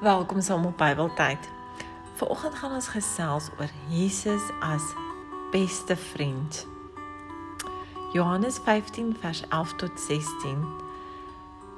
Welkom 0.00 0.40
saam 0.40 0.64
op 0.64 0.76
Bybeltyd. 0.76 1.48
Vanoggend 2.14 2.54
gaan 2.54 2.72
ons 2.72 2.86
gesels 2.88 3.50
oor 3.58 3.68
Jesus 3.88 4.42
as 4.60 4.82
beste 5.52 5.96
vriend. 5.96 6.66
Johannes 8.12 8.58
15 8.64 9.16
vers 9.20 9.42
11 9.48 9.74
tot 9.76 10.00
16 10.00 10.64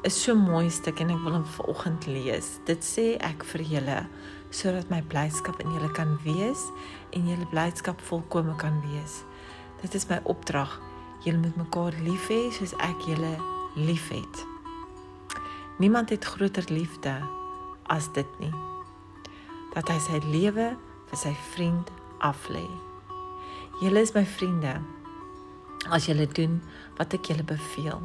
is 0.03 0.23
so 0.23 0.37
mooi 0.39 0.71
stuk 0.71 1.03
en 1.03 1.11
ek 1.11 1.25
wil 1.25 1.35
hom 1.41 1.49
vanoggend 1.57 2.07
lees. 2.07 2.53
Dit 2.71 2.87
sê 2.87 3.09
ek 3.19 3.43
vir 3.51 3.67
julle 3.73 3.99
sodat 4.55 4.87
my 4.95 5.03
blydskap 5.03 5.59
in 5.59 5.75
julle 5.75 5.91
kan 5.91 6.15
wees 6.23 6.69
en 7.11 7.27
julle 7.27 7.51
blydskap 7.51 8.07
volkome 8.07 8.55
kan 8.63 8.79
wees. 8.87 9.25
Dit 9.83 9.99
is 9.99 10.07
my 10.07 10.23
opdrag. 10.23 10.79
Julle 11.27 11.43
moet 11.43 11.59
mekaar 11.67 11.99
lief 12.07 12.31
hê 12.31 12.45
soos 12.55 12.79
ek 12.87 13.03
julle 13.11 13.35
liefhet. 13.75 14.47
Niemand 15.83 16.15
het 16.15 16.35
groter 16.37 16.71
liefde 16.71 17.19
as 17.93 18.09
dit 18.17 18.39
nie 18.41 18.53
dat 19.73 19.89
hy 19.89 19.99
sy 20.05 20.19
lewe 20.29 20.73
vir 21.09 21.19
sy 21.19 21.33
vriend 21.53 21.89
aflê. 22.25 22.65
Julle 23.81 24.03
is 24.05 24.13
my 24.13 24.25
vriende 24.29 24.75
as 25.91 26.07
julle 26.07 26.29
doen 26.29 26.61
wat 26.99 27.17
ek 27.17 27.33
julle 27.33 27.47
beveel. 27.49 28.03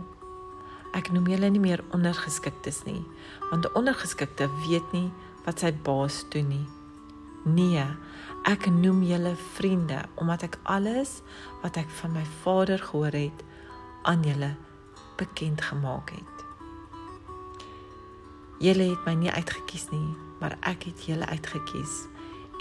Ek 0.95 1.11
noem 1.13 1.27
julle 1.29 1.49
nie 1.51 1.61
meer 1.61 1.83
ondergeskiktes 1.95 2.85
nie, 2.87 3.03
want 3.51 3.65
'n 3.65 3.75
ondergeskikte 3.75 4.47
weet 4.65 4.87
nie 4.93 5.11
wat 5.45 5.59
sy 5.59 5.71
baas 5.71 6.23
doen 6.31 6.47
nie. 6.49 6.67
Nee, 7.45 7.85
ek 8.45 8.67
noem 8.71 9.03
julle 9.03 9.35
vriende 9.35 10.03
omdat 10.15 10.43
ek 10.43 10.59
alles 10.63 11.21
wat 11.61 11.77
ek 11.77 11.89
van 12.01 12.11
my 12.11 12.25
Vader 12.43 12.79
gehoor 12.79 13.15
het 13.15 13.43
aan 14.03 14.23
julle 14.23 14.55
bekend 15.17 15.61
gemaak 15.61 16.09
het. 16.09 16.46
Julle 18.59 18.89
het 18.89 19.05
my 19.05 19.13
nie 19.13 19.31
uitgekies 19.31 19.89
nie, 19.91 20.15
maar 20.41 20.55
ek 20.65 20.87
het 20.89 21.03
julle 21.05 21.25
uitgekies 21.29 22.07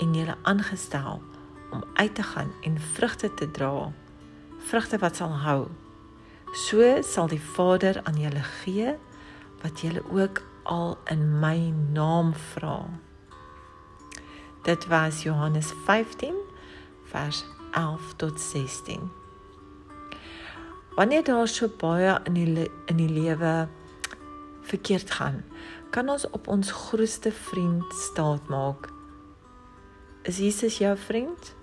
en 0.04 0.12
julle 0.12 0.34
aangestel 0.44 1.22
om 1.72 1.84
uit 1.96 2.14
te 2.14 2.22
gaan 2.22 2.52
en 2.68 2.76
vrugte 2.80 3.30
te 3.34 3.48
dra, 3.50 3.92
vrugte 4.68 5.00
wat 5.00 5.16
sal 5.16 5.32
hou. 5.40 5.62
So 6.52 7.00
sal 7.02 7.30
die 7.32 7.40
Vader 7.40 8.00
aan 8.04 8.20
julle 8.20 8.44
gee 8.60 8.92
wat 9.62 9.80
julle 9.80 10.02
ook 10.12 10.42
al 10.68 10.98
in 11.10 11.24
my 11.40 11.72
naam 11.92 12.34
vra. 12.52 12.84
Dit 14.68 14.86
was 14.92 15.22
Johannes 15.22 15.72
15 15.84 16.34
vers 17.08 17.44
11 17.72 18.14
tot 18.16 18.40
16. 18.40 19.10
Wanneer 20.96 21.24
daar 21.24 21.48
so 21.48 21.68
baie 21.68 22.20
in 22.24 22.32
die 22.32 22.70
in 22.86 22.96
die 22.96 23.08
lewe 23.08 23.68
verkeerd 24.66 25.10
gaan, 25.10 25.44
kan 25.90 26.08
ons 26.08 26.26
op 26.30 26.48
ons 26.48 26.70
grootste 26.70 27.32
vriend 27.32 27.94
staat 28.10 28.48
maak. 28.48 28.88
Is 30.26 30.38
Jesus 30.42 30.78
jou 30.78 30.96
vriend? 30.98 31.54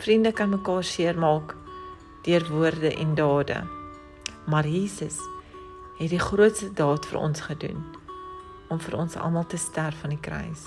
Vriende 0.00 0.32
kan 0.32 0.48
mekaar 0.48 0.84
seermaak 0.84 1.56
deur 2.22 2.46
woorde 2.48 2.94
en 2.94 3.14
dade. 3.14 3.58
Maar 4.46 4.66
Jesus 4.66 5.18
het 5.98 6.10
die 6.10 6.22
grootste 6.22 6.70
daad 6.72 7.06
vir 7.06 7.18
ons 7.18 7.40
gedoen 7.40 7.82
om 8.70 8.78
vir 8.80 8.96
ons 8.96 9.16
almal 9.18 9.46
te 9.50 9.58
sterf 9.58 10.04
aan 10.04 10.14
die 10.14 10.22
kruis. 10.22 10.64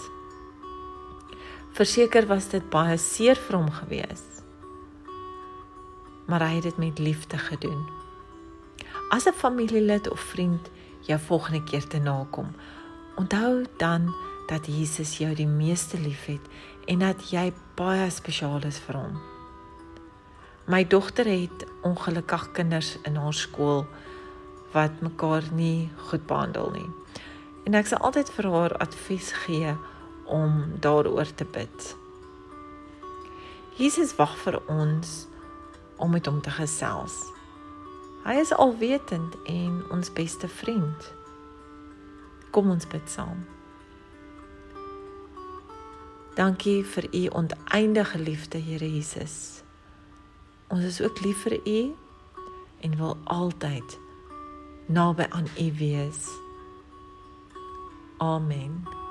Verseker 1.74 2.28
was 2.30 2.52
dit 2.52 2.66
baie 2.70 2.98
seer 3.02 3.40
vir 3.48 3.58
hom 3.58 3.72
gewees. 3.74 4.24
Maar 6.30 6.46
hy 6.48 6.56
het 6.60 6.68
dit 6.70 6.78
met 6.78 7.00
liefde 7.00 7.38
gedoen. 7.38 7.82
As 9.14 9.26
'n 9.26 9.34
familielid 9.34 10.10
of 10.10 10.20
vriend 10.20 10.70
jou 11.00 11.20
volgende 11.20 11.64
keer 11.64 11.88
te 11.88 11.98
nakom. 11.98 12.56
Onthou 13.16 13.66
dan 13.78 14.16
dat 14.46 14.66
Jesus 14.66 15.18
jou 15.18 15.36
die 15.36 15.48
meeste 15.48 16.00
liefhet 16.00 16.40
en 16.86 17.00
dat 17.00 17.30
jy 17.30 17.54
baie 17.76 18.10
spesiaal 18.10 18.64
is 18.66 18.78
vir 18.78 18.96
hom. 18.96 19.22
My 20.66 20.88
dogter 20.88 21.26
het 21.26 21.66
ongelukkig 21.82 22.52
kinders 22.52 22.98
in 23.04 23.16
haar 23.16 23.34
skool 23.34 23.86
wat 24.72 25.02
mekaar 25.02 25.44
nie 25.52 25.92
goed 25.98 26.26
behandel 26.26 26.72
nie. 26.72 26.90
En 27.64 27.74
ek 27.74 27.86
sal 27.86 27.98
altyd 28.00 28.30
vir 28.30 28.52
haar 28.52 28.78
advies 28.78 29.32
gee 29.32 29.76
om 30.26 30.74
daaroor 30.80 31.36
te 31.36 31.46
bid. 31.46 31.96
Jesus 33.78 34.16
wag 34.16 34.38
vir 34.38 34.62
ons 34.68 35.28
om 35.98 36.12
met 36.12 36.26
hom 36.26 36.42
te 36.42 36.50
gesels. 36.50 37.43
Hy 38.24 38.40
is 38.40 38.54
alwetend 38.56 39.36
en 39.46 39.84
ons 39.92 40.14
beste 40.16 40.48
vriend. 40.48 41.14
Kom 42.56 42.70
ons 42.72 42.88
bid 42.88 43.10
saam. 43.10 43.44
Dankie 46.36 46.86
vir 46.86 47.08
u 47.12 47.28
oneindige 47.44 48.20
liefde, 48.20 48.58
Here 48.58 48.88
Jesus. 48.96 49.64
Ons 50.68 50.84
is 50.84 51.02
ook 51.02 51.20
lief 51.22 51.44
vir 51.44 51.60
u 51.68 51.96
en 52.80 52.98
wil 52.98 53.18
altyd 53.24 54.00
naby 54.88 55.28
aan 55.30 55.48
u 55.60 55.74
wees. 55.78 56.28
Amen. 58.18 59.03